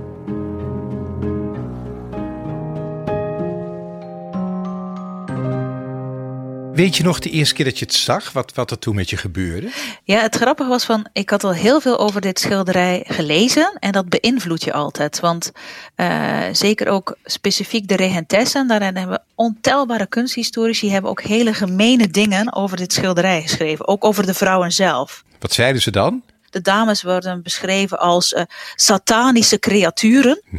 Weet 6.77 6.97
je 6.97 7.03
nog 7.03 7.19
de 7.19 7.31
eerste 7.31 7.55
keer 7.55 7.65
dat 7.65 7.79
je 7.79 7.85
het 7.85 7.95
zag, 7.95 8.33
wat, 8.33 8.55
wat 8.55 8.71
er 8.71 8.79
toen 8.79 8.95
met 8.95 9.11
je 9.11 9.17
gebeurde? 9.17 9.71
Ja, 10.05 10.21
het 10.21 10.37
grappige 10.37 10.69
was 10.69 10.85
van, 10.85 11.07
ik 11.13 11.31
had 11.31 11.45
al 11.45 11.53
heel 11.53 11.81
veel 11.81 11.99
over 11.99 12.21
dit 12.21 12.39
schilderij 12.39 13.05
gelezen 13.07 13.77
en 13.79 13.93
dat 13.93 14.09
beïnvloedt 14.09 14.65
je 14.65 14.73
altijd. 14.73 15.21
Want 15.21 15.53
uh, 15.97 16.43
zeker 16.53 16.89
ook 16.89 17.17
specifiek 17.25 17.89
de 17.89 17.97
regentessen, 17.97 18.69
daarin 18.69 18.97
hebben 18.97 19.23
ontelbare 19.35 20.07
kunsthistorici 20.07 20.91
hebben 20.91 21.11
ook 21.11 21.23
hele 21.23 21.55
gemene 21.55 22.09
dingen 22.09 22.55
over 22.55 22.77
dit 22.77 22.93
schilderij 22.93 23.43
geschreven. 23.43 23.89
Ook 23.89 24.05
over 24.05 24.27
de 24.27 24.35
vrouwen 24.35 24.73
zelf. 24.73 25.25
Wat 25.39 25.53
zeiden 25.53 25.83
ze 25.83 25.91
dan? 25.91 26.23
De 26.57 26.63
dames 26.63 27.03
worden 27.03 27.43
beschreven 27.43 27.99
als 27.99 28.33
uh, 28.33 28.43
satanische 28.75 29.59
creaturen, 29.59 30.43
hm. 30.49 30.59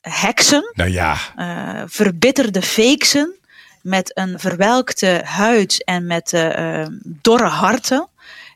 heksen, 0.00 0.72
nou 0.72 0.90
ja. 0.90 1.16
Uh, 1.36 1.82
verbitterde 1.86 2.62
feeksen 2.62 3.34
met 3.82 4.18
een 4.18 4.38
verwelkte 4.38 5.20
huid 5.24 5.84
en 5.84 6.06
met 6.06 6.32
uh, 6.32 6.86
dorre 7.02 7.48
harten, 7.48 8.08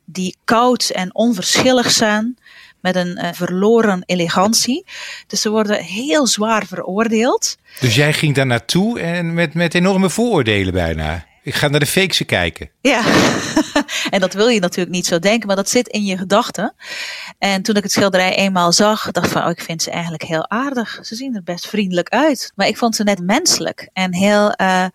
die 0.04 0.36
koud 0.44 0.88
en 0.88 1.14
onverschillig 1.14 1.90
zijn, 1.90 2.38
met 2.80 2.96
een 2.96 3.34
verloren 3.34 4.02
elegantie. 4.06 4.84
Dus 5.26 5.40
ze 5.40 5.50
worden 5.50 5.82
heel 5.82 6.26
zwaar 6.26 6.66
veroordeeld. 6.66 7.56
Dus 7.80 7.94
jij 7.94 8.12
ging 8.12 8.34
daar 8.34 8.46
naartoe 8.46 9.00
en 9.00 9.34
met, 9.34 9.54
met 9.54 9.74
enorme 9.74 10.10
vooroordelen 10.10 10.72
bijna? 10.72 11.28
Ik 11.50 11.56
ga 11.56 11.68
naar 11.68 11.80
de 11.80 11.86
feekse 11.86 12.24
kijken. 12.24 12.70
Ja, 12.80 13.04
en 14.14 14.20
dat 14.20 14.34
wil 14.34 14.48
je 14.48 14.60
natuurlijk 14.60 14.96
niet 14.96 15.06
zo 15.06 15.18
denken, 15.18 15.46
maar 15.46 15.56
dat 15.56 15.68
zit 15.68 15.88
in 15.88 16.04
je 16.04 16.16
gedachten. 16.16 16.74
En 17.38 17.62
toen 17.62 17.76
ik 17.76 17.82
het 17.82 17.92
schilderij 17.92 18.36
eenmaal 18.36 18.72
zag, 18.72 19.10
dacht 19.10 19.26
ik 19.26 19.32
van, 19.32 19.44
oh, 19.44 19.50
ik 19.50 19.60
vind 19.60 19.82
ze 19.82 19.90
eigenlijk 19.90 20.22
heel 20.22 20.50
aardig. 20.50 20.98
Ze 21.02 21.14
zien 21.14 21.34
er 21.34 21.42
best 21.42 21.68
vriendelijk 21.68 22.08
uit. 22.08 22.52
Maar 22.54 22.66
ik 22.66 22.76
vond 22.76 22.96
ze 22.96 23.02
net 23.02 23.22
menselijk 23.22 23.88
en 23.92 24.14
heel, 24.14 24.54
uh, 24.60 24.86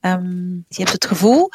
um, 0.00 0.64
je 0.68 0.78
hebt 0.78 0.92
het 0.92 1.06
gevoel 1.06 1.50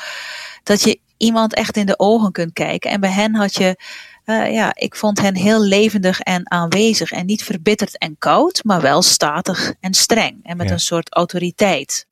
dat 0.63 0.83
je 0.83 0.99
iemand 1.17 1.53
echt 1.53 1.77
in 1.77 1.85
de 1.85 1.99
ogen 1.99 2.31
kunt 2.31 2.53
kijken. 2.53 2.91
En 2.91 2.99
bij 2.99 3.11
hen 3.11 3.35
had 3.35 3.55
je, 3.55 3.79
uh, 4.25 4.53
ja, 4.53 4.75
ik 4.75 4.95
vond 4.95 5.21
hen 5.21 5.35
heel 5.35 5.61
levendig 5.61 6.19
en 6.19 6.51
aanwezig. 6.51 7.11
En 7.11 7.25
niet 7.25 7.43
verbitterd 7.43 7.97
en 7.97 8.15
koud, 8.17 8.63
maar 8.63 8.81
wel 8.81 9.01
statig 9.01 9.73
en 9.79 9.93
streng. 9.93 10.39
En 10.43 10.57
met 10.57 10.67
ja. 10.67 10.73
een 10.73 10.79
soort 10.79 11.13
autoriteit 11.13 12.06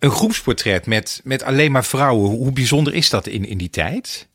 een 0.00 0.10
groepsportret 0.10 0.86
met, 0.86 1.20
met 1.24 1.42
alleen 1.42 1.72
maar 1.72 1.84
vrouwen. 1.84 2.30
Hoe 2.30 2.52
bijzonder 2.52 2.94
is 2.94 3.10
dat 3.10 3.26
in, 3.26 3.44
in 3.44 3.58
die 3.58 3.70
tijd? 3.70 4.28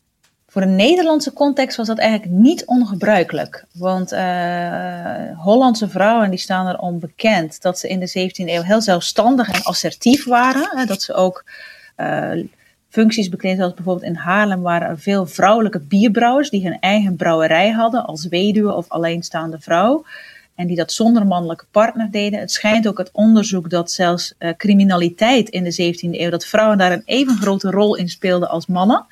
Voor 0.48 0.62
een 0.62 0.76
Nederlandse 0.76 1.34
context 1.34 1.78
was 1.78 1.88
dat 1.88 1.98
eigenlijk 1.98 2.32
niet 2.32 2.66
ongebruikelijk. 2.66 3.66
Want 3.74 4.14
uh, 4.14 4.20
Hollandse 5.38 5.90
vrouwen 5.90 6.30
die 6.30 6.40
staan 6.40 6.68
erom 6.68 7.00
bekend 7.00 7.62
dat 7.62 7.80
ze 7.80 7.88
in 7.88 8.00
de 8.00 8.10
17e 8.10 8.50
eeuw 8.50 8.62
heel 8.62 8.82
zelfstandig 8.82 9.50
en 9.50 9.64
assertief 9.64 10.26
waren. 10.26 10.70
Hè, 10.78 10.86
dat 10.86 11.02
ze 11.02 11.14
ook 11.14 11.46
uh, 11.98 12.32
functies 12.90 13.30
bekleedden, 13.30 13.62
zoals 13.62 13.76
bijvoorbeeld 13.76 14.12
in 14.12 14.16
Haarlem 14.16 14.62
waren 14.62 14.88
er 14.88 15.00
veel 15.00 15.26
vrouwelijke 15.26 15.80
bierbrouwers 15.80 16.50
die 16.50 16.64
hun 16.64 16.80
eigen 16.80 17.16
brouwerij 17.16 17.72
hadden 17.72 18.06
als 18.06 18.28
weduwe 18.28 18.74
of 18.74 18.90
alleenstaande 18.90 19.60
vrouw 19.60 20.06
en 20.56 20.68
die 20.68 20.76
dat 20.76 20.92
zonder 20.92 21.28
mannelijke 21.28 21.66
partner 21.72 22.12
deden. 22.12 22.40
Het 22.40 22.52
schijnt 22.52 22.88
ook 22.88 22.98
het 22.98 23.10
onderzoek 23.12 23.70
dat 23.70 23.92
zelfs 23.92 24.34
uh, 24.40 24.50
criminaliteit 24.58 25.50
in 25.50 25.64
de 25.64 25.94
17e 25.94 26.20
eeuw, 26.20 26.30
dat 26.30 26.46
vrouwen 26.46 26.78
daar 26.78 26.92
een 26.92 27.04
even 27.06 27.38
grote 27.38 27.70
rol 27.70 27.96
in 27.96 28.10
speelden 28.10 28.50
als 28.50 28.66
mannen. 28.66 29.06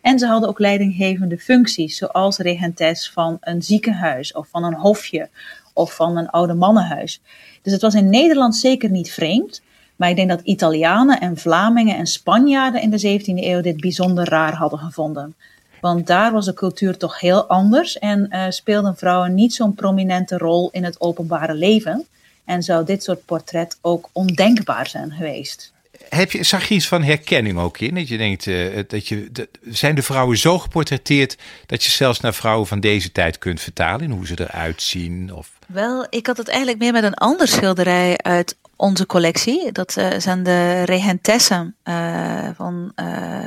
En 0.00 0.18
ze 0.18 0.26
hadden 0.26 0.48
ook 0.48 0.58
leidinggevende 0.58 1.38
functies, 1.38 1.96
zoals 1.96 2.38
regentes 2.38 3.10
van 3.10 3.36
een 3.40 3.62
ziekenhuis 3.62 4.32
of 4.32 4.48
van 4.48 4.64
een 4.64 4.74
hofje 4.74 5.28
of 5.72 5.94
van 5.94 6.16
een 6.16 6.28
oude 6.28 6.54
mannenhuis. 6.54 7.20
Dus 7.62 7.72
het 7.72 7.82
was 7.82 7.94
in 7.94 8.10
Nederland 8.10 8.56
zeker 8.56 8.90
niet 8.90 9.12
vreemd. 9.12 9.62
Maar 9.96 10.10
ik 10.10 10.16
denk 10.16 10.28
dat 10.28 10.40
Italianen 10.40 11.20
en 11.20 11.36
Vlamingen 11.36 11.96
en 11.96 12.06
Spanjaarden 12.06 12.82
in 12.82 12.90
de 12.90 13.20
17e 13.20 13.24
eeuw 13.24 13.60
dit 13.60 13.80
bijzonder 13.80 14.28
raar 14.28 14.54
hadden 14.54 14.78
gevonden. 14.78 15.34
Want 15.82 16.06
daar 16.06 16.32
was 16.32 16.44
de 16.44 16.54
cultuur 16.54 16.96
toch 16.96 17.20
heel 17.20 17.46
anders 17.46 17.98
en 17.98 18.28
uh, 18.30 18.44
speelden 18.48 18.96
vrouwen 18.96 19.34
niet 19.34 19.54
zo'n 19.54 19.74
prominente 19.74 20.38
rol 20.38 20.68
in 20.72 20.84
het 20.84 21.00
openbare 21.00 21.54
leven. 21.54 22.06
En 22.44 22.62
zou 22.62 22.84
dit 22.84 23.02
soort 23.02 23.24
portret 23.24 23.78
ook 23.80 24.08
ondenkbaar 24.12 24.86
zijn 24.86 25.12
geweest. 25.12 25.72
Heb 26.08 26.30
je, 26.30 26.42
zag 26.42 26.68
je 26.68 26.74
iets 26.74 26.88
van 26.88 27.02
herkenning 27.02 27.58
ook 27.58 27.78
in? 27.78 27.94
Dat 27.94 28.08
je 28.08 28.16
denkt, 28.16 28.46
uh, 28.46 28.82
dat 28.88 29.08
je, 29.08 29.28
de, 29.32 29.48
zijn 29.62 29.94
de 29.94 30.02
vrouwen 30.02 30.38
zo 30.38 30.58
geportretteerd 30.58 31.36
dat 31.66 31.84
je 31.84 31.90
zelfs 31.90 32.20
naar 32.20 32.34
vrouwen 32.34 32.66
van 32.66 32.80
deze 32.80 33.12
tijd 33.12 33.38
kunt 33.38 33.60
vertalen 33.60 34.04
in 34.04 34.10
hoe 34.10 34.26
ze 34.26 34.40
eruit 34.40 34.82
zien? 34.82 35.34
Of... 35.34 35.50
Wel, 35.66 36.06
ik 36.10 36.26
had 36.26 36.36
het 36.36 36.48
eigenlijk 36.48 36.78
meer 36.78 36.92
met 36.92 37.04
een 37.04 37.14
ander 37.14 37.48
schilderij 37.48 38.16
uit 38.16 38.56
onze 38.82 39.06
collectie. 39.06 39.72
Dat 39.72 39.96
uh, 39.96 40.08
zijn 40.18 40.42
de 40.42 40.82
regentessen 40.82 41.76
uh, 41.84 42.48
van 42.56 42.92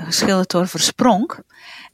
geschilderd 0.06 0.51
door 0.51 0.68
Verspronk. 0.68 1.44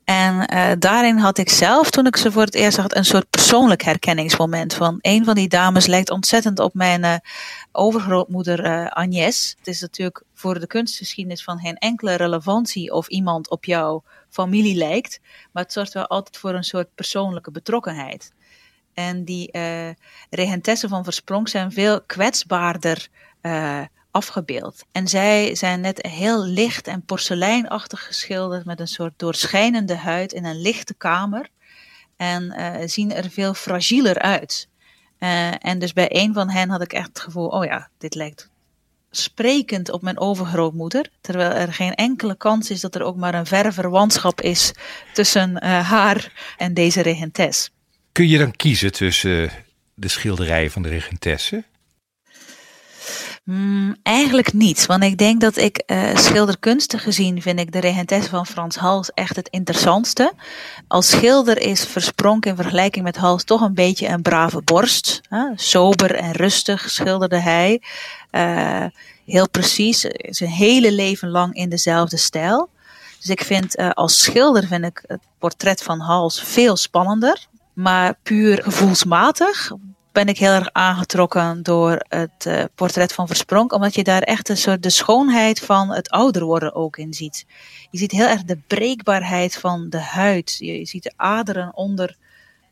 En 0.03 0.53
uh, 0.53 0.71
daarin 0.79 1.17
had 1.17 1.37
ik 1.37 1.49
zelf, 1.49 1.89
toen 1.89 2.05
ik 2.05 2.15
ze 2.15 2.31
voor 2.31 2.41
het 2.41 2.55
eerst 2.55 2.75
zag, 2.75 2.85
een 2.89 3.05
soort 3.05 3.29
persoonlijk 3.29 3.83
herkenningsmoment. 3.83 4.73
Van 4.73 4.97
een 5.01 5.25
van 5.25 5.35
die 5.35 5.47
dames 5.47 5.85
lijkt 5.85 6.09
ontzettend 6.09 6.59
op 6.59 6.73
mijn 6.73 7.03
uh, 7.03 7.15
overgrootmoeder 7.71 8.65
uh, 8.65 8.87
Agnes. 8.87 9.55
Het 9.57 9.67
is 9.67 9.81
natuurlijk 9.81 10.23
voor 10.33 10.59
de 10.59 10.67
kunstgeschiedenis 10.67 11.43
van 11.43 11.59
geen 11.59 11.77
enkele 11.77 12.15
relevantie 12.15 12.93
of 12.93 13.07
iemand 13.07 13.49
op 13.49 13.65
jouw 13.65 14.03
familie 14.29 14.75
lijkt. 14.75 15.19
Maar 15.51 15.63
het 15.63 15.73
zorgt 15.73 15.93
wel 15.93 16.07
altijd 16.07 16.37
voor 16.37 16.53
een 16.53 16.63
soort 16.63 16.95
persoonlijke 16.95 17.51
betrokkenheid. 17.51 18.31
En 18.93 19.23
die 19.23 19.51
regentessen 20.29 20.89
van 20.89 21.03
Versprong 21.03 21.49
zijn 21.49 21.71
veel 21.71 22.01
kwetsbaarder 22.01 23.07
afgebeeld. 24.11 24.83
En 24.91 25.07
zij 25.07 25.55
zijn 25.55 25.81
net 25.81 26.07
heel 26.07 26.45
licht 26.45 26.87
en 26.87 27.05
porseleinachtig 27.05 28.05
geschilderd 28.05 28.65
met 28.65 28.79
een 28.79 28.87
soort 28.87 29.13
doorschijnende 29.17 29.95
huid 29.95 30.33
in 30.33 30.45
een 30.45 30.61
lichte 30.61 30.93
kamer. 30.93 31.47
En 32.17 32.53
uh, 32.57 32.75
zien 32.85 33.13
er 33.13 33.29
veel 33.29 33.53
fragieler 33.53 34.19
uit. 34.19 34.67
Uh, 35.19 35.65
en 35.65 35.79
dus 35.79 35.93
bij 35.93 36.07
een 36.09 36.33
van 36.33 36.49
hen 36.49 36.69
had 36.69 36.81
ik 36.81 36.93
echt 36.93 37.07
het 37.07 37.19
gevoel, 37.19 37.47
oh 37.47 37.65
ja, 37.65 37.89
dit 37.97 38.15
lijkt 38.15 38.49
sprekend 39.11 39.89
op 39.89 40.01
mijn 40.01 40.19
overgrootmoeder. 40.19 41.09
Terwijl 41.21 41.51
er 41.51 41.73
geen 41.73 41.95
enkele 41.95 42.35
kans 42.35 42.69
is 42.69 42.81
dat 42.81 42.95
er 42.95 43.03
ook 43.03 43.15
maar 43.15 43.33
een 43.33 43.45
verre 43.45 43.71
verwantschap 43.71 44.41
is 44.41 44.73
tussen 45.13 45.63
haar 45.65 46.53
en 46.57 46.73
deze 46.73 47.01
regentes. 47.01 47.71
Kun 48.11 48.27
je 48.27 48.37
dan 48.37 48.51
kiezen 48.51 48.91
tussen 48.91 49.51
de 49.93 50.07
schilderijen 50.07 50.71
van 50.71 50.81
de 50.81 50.89
regentesse? 50.89 51.63
Mm, 53.43 53.95
eigenlijk 54.03 54.53
niet, 54.53 54.85
want 54.85 55.03
ik 55.03 55.17
denk 55.17 55.41
dat 55.41 55.57
ik 55.57 55.83
uh, 55.87 56.15
schilderkunstig 56.15 57.03
gezien 57.03 57.41
vind 57.41 57.59
ik 57.59 57.71
de 57.71 57.79
regentesse 57.79 58.29
van 58.29 58.45
Frans 58.45 58.75
Hals 58.75 59.11
echt 59.13 59.35
het 59.35 59.47
interessantste. 59.49 60.33
Als 60.87 61.09
schilder 61.09 61.59
is 61.61 61.85
Verspronk 61.85 62.45
in 62.45 62.55
vergelijking 62.55 63.05
met 63.05 63.17
Hals 63.17 63.43
toch 63.43 63.61
een 63.61 63.73
beetje 63.73 64.07
een 64.07 64.21
brave 64.21 64.61
borst. 64.61 65.21
Hè? 65.29 65.45
Sober 65.55 66.15
en 66.15 66.31
rustig 66.31 66.89
schilderde 66.89 67.39
hij. 67.39 67.81
Uh, 68.31 68.85
heel 69.25 69.49
precies, 69.49 69.99
zijn 70.15 70.49
hele 70.49 70.91
leven 70.91 71.29
lang 71.29 71.55
in 71.55 71.69
dezelfde 71.69 72.17
stijl. 72.17 72.69
Dus 73.19 73.29
ik 73.29 73.43
vind 73.43 73.79
uh, 73.79 73.89
als 73.89 74.23
schilder 74.23 74.67
vind 74.67 74.85
ik 74.85 75.03
het 75.07 75.21
portret 75.39 75.83
van 75.83 75.99
Hals 75.99 76.41
veel 76.43 76.75
spannender. 76.75 77.47
Maar 77.73 78.17
puur 78.23 78.63
gevoelsmatig 78.63 79.71
ben 80.11 80.27
ik 80.27 80.37
heel 80.37 80.51
erg 80.51 80.69
aangetrokken 80.71 81.63
door 81.63 82.05
het 82.07 82.45
uh, 82.47 82.63
portret 82.75 83.13
van 83.13 83.27
Verspronk, 83.27 83.73
omdat 83.73 83.95
je 83.95 84.03
daar 84.03 84.21
echt 84.21 84.49
een 84.49 84.57
soort 84.57 84.83
de 84.83 84.89
schoonheid 84.89 85.59
van 85.59 85.89
het 85.89 86.09
ouder 86.09 86.43
worden 86.43 86.75
ook 86.75 86.97
in 86.97 87.13
ziet. 87.13 87.45
Je 87.91 87.97
ziet 87.97 88.11
heel 88.11 88.27
erg 88.27 88.43
de 88.43 88.57
breekbaarheid 88.67 89.57
van 89.57 89.89
de 89.89 89.99
huid. 89.99 90.55
Je, 90.59 90.85
ziet 90.85 91.03
de 91.03 91.13
aderen 91.15 91.75
onder 91.75 92.15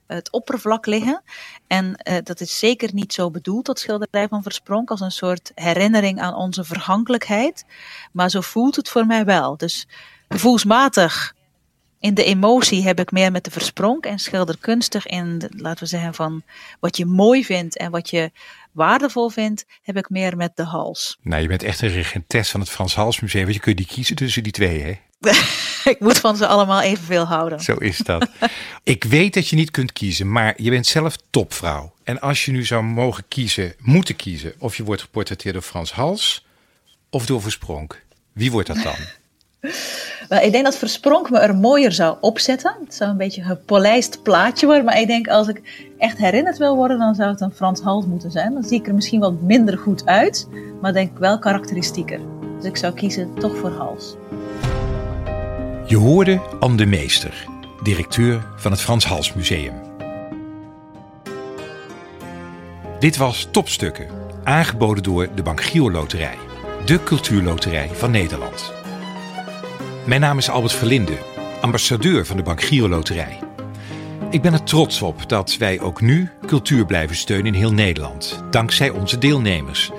het 0.07 0.31
oppervlak 0.31 0.85
liggen. 0.85 1.21
En 1.67 2.01
uh, 2.03 2.17
dat 2.23 2.39
is 2.39 2.59
zeker 2.59 2.89
niet 2.93 3.13
zo 3.13 3.31
bedoeld, 3.31 3.65
dat 3.65 3.79
schilderij 3.79 4.27
van 4.27 4.43
Verspronk, 4.43 4.89
als 4.89 5.01
een 5.01 5.11
soort 5.11 5.51
herinnering 5.55 6.21
aan 6.21 6.35
onze 6.35 6.63
vergankelijkheid. 6.63 7.65
Maar 8.11 8.29
zo 8.29 8.41
voelt 8.41 8.75
het 8.75 8.89
voor 8.89 9.05
mij 9.05 9.25
wel. 9.25 9.57
Dus 9.57 9.87
gevoelsmatig 10.29 11.33
in 11.99 12.13
de 12.13 12.23
emotie 12.23 12.83
heb 12.83 12.99
ik 12.99 13.11
meer 13.11 13.31
met 13.31 13.43
de 13.43 13.51
verspronk 13.51 14.05
en 14.05 14.19
schilderkunstig 14.19 15.05
in, 15.05 15.49
laten 15.49 15.83
we 15.83 15.89
zeggen, 15.89 16.13
van 16.13 16.43
wat 16.79 16.97
je 16.97 17.05
mooi 17.05 17.45
vindt 17.45 17.77
en 17.77 17.91
wat 17.91 18.09
je 18.09 18.31
waardevol 18.71 19.29
vindt, 19.29 19.65
heb 19.81 19.97
ik 19.97 20.09
meer 20.09 20.37
met 20.37 20.51
de 20.55 20.63
hals. 20.63 21.17
Nou, 21.21 21.41
je 21.41 21.47
bent 21.47 21.63
echt 21.63 21.81
een 21.81 21.89
regentes 21.89 22.49
van 22.49 22.59
het 22.59 22.69
Frans 22.69 22.95
Hals 22.95 23.19
Museum, 23.19 23.43
want 23.43 23.55
je 23.55 23.61
kunt 23.61 23.77
die 23.77 23.85
kiezen 23.85 24.15
tussen 24.15 24.43
die 24.43 24.51
twee, 24.51 24.81
hè? 24.81 24.99
ik 25.91 25.99
moet 25.99 26.19
van 26.19 26.37
ze 26.37 26.47
allemaal 26.47 26.81
evenveel 26.81 27.25
houden. 27.25 27.59
Zo 27.59 27.73
is 27.73 27.97
dat. 27.97 28.29
ik 28.83 29.03
weet 29.03 29.33
dat 29.33 29.47
je 29.47 29.55
niet 29.55 29.71
kunt 29.71 29.93
kiezen, 29.93 30.31
maar 30.31 30.53
je 30.57 30.69
bent 30.69 30.87
zelf 30.87 31.15
topvrouw. 31.29 31.93
En 32.03 32.19
als 32.19 32.45
je 32.45 32.51
nu 32.51 32.65
zou 32.65 32.83
mogen 32.83 33.23
kiezen, 33.27 33.73
moeten 33.79 34.15
kiezen, 34.15 34.53
of 34.57 34.77
je 34.77 34.83
wordt 34.83 35.01
geportretteerd 35.01 35.53
door 35.53 35.63
Frans 35.63 35.91
Hals 35.91 36.45
of 37.09 37.25
door 37.25 37.41
Verspronk, 37.41 38.03
wie 38.33 38.51
wordt 38.51 38.67
dat 38.67 38.83
dan? 38.83 38.95
Ik 40.29 40.51
denk 40.51 40.63
dat 40.63 40.77
Verspronk 40.77 41.29
me 41.29 41.39
er 41.39 41.55
mooier 41.55 41.91
zou 41.91 42.17
opzetten. 42.21 42.75
Het 42.83 42.95
zou 42.95 43.11
een 43.11 43.17
beetje 43.17 43.41
een 43.41 43.47
gepolijst 43.47 44.23
plaatje 44.23 44.65
worden. 44.65 44.85
Maar 44.85 44.99
ik 44.99 45.07
denk 45.07 45.27
als 45.27 45.47
ik 45.47 45.61
echt 45.97 46.17
herinnerd 46.17 46.57
wil 46.57 46.75
worden, 46.75 46.99
dan 46.99 47.15
zou 47.15 47.29
het 47.29 47.41
een 47.41 47.51
Frans 47.51 47.81
Hals 47.81 48.05
moeten 48.05 48.31
zijn. 48.31 48.53
Dan 48.53 48.63
zie 48.63 48.79
ik 48.79 48.87
er 48.87 48.93
misschien 48.93 49.19
wat 49.19 49.41
minder 49.41 49.77
goed 49.77 50.05
uit, 50.05 50.47
maar 50.81 50.93
denk 50.93 51.11
ik 51.11 51.17
wel 51.17 51.39
karakteristieker. 51.39 52.19
Dus 52.55 52.65
ik 52.65 52.77
zou 52.77 52.93
kiezen 52.93 53.33
toch 53.33 53.57
voor 53.57 53.71
Hals. 53.71 54.15
Je 55.85 55.97
hoorde 55.97 56.41
Anne 56.59 56.77
de 56.77 56.85
Meester, 56.85 57.47
directeur 57.83 58.45
van 58.55 58.71
het 58.71 58.81
Frans 58.81 59.05
Hals 59.05 59.33
Museum. 59.33 59.73
Dit 62.99 63.17
was 63.17 63.47
Topstukken, 63.51 64.07
aangeboden 64.43 65.03
door 65.03 65.27
de 65.35 65.41
Bank 65.41 65.61
Giro 65.61 65.91
Loterij, 65.91 66.37
de 66.85 67.03
cultuurloterij 67.03 67.89
van 67.93 68.11
Nederland. 68.11 68.78
Mijn 70.09 70.21
naam 70.21 70.37
is 70.37 70.49
Albert 70.49 70.73
Verlinde, 70.73 71.17
ambassadeur 71.61 72.25
van 72.25 72.37
de 72.37 72.43
Bank 72.43 72.61
Giro 72.61 72.89
Loterij. 72.89 73.39
Ik 74.29 74.41
ben 74.41 74.53
er 74.53 74.63
trots 74.63 75.01
op 75.01 75.29
dat 75.29 75.57
wij 75.57 75.79
ook 75.79 76.01
nu 76.01 76.29
cultuur 76.45 76.85
blijven 76.85 77.15
steunen 77.15 77.45
in 77.45 77.59
heel 77.59 77.73
Nederland, 77.73 78.43
dankzij 78.49 78.89
onze 78.89 79.17
deelnemers. 79.17 79.91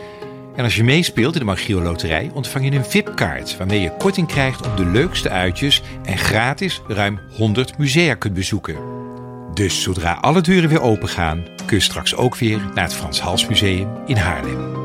En 0.56 0.64
als 0.64 0.76
je 0.76 0.84
meespeelt 0.84 1.34
in 1.34 1.38
de 1.38 1.46
Magio 1.46 1.82
Loterij 1.82 2.30
ontvang 2.34 2.64
je 2.64 2.70
een 2.70 2.84
VIP-kaart 2.84 3.56
waarmee 3.56 3.80
je 3.80 3.96
korting 3.96 4.26
krijgt 4.26 4.66
op 4.66 4.76
de 4.76 4.84
leukste 4.84 5.28
uitjes 5.28 5.82
en 6.04 6.18
gratis 6.18 6.82
ruim 6.86 7.20
100 7.36 7.78
musea 7.78 8.14
kunt 8.14 8.34
bezoeken. 8.34 8.76
Dus 9.54 9.82
zodra 9.82 10.12
alle 10.12 10.40
deuren 10.40 10.68
weer 10.68 10.82
open 10.82 11.08
gaan, 11.08 11.44
kun 11.66 11.76
je 11.76 11.82
straks 11.82 12.14
ook 12.14 12.36
weer 12.36 12.60
naar 12.74 12.84
het 12.84 12.94
Frans 12.94 13.20
Hals 13.20 13.48
Museum 13.48 13.88
in 14.06 14.16
Haarlem. 14.16 14.78